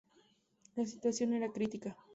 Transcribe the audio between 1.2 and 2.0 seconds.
era crítica.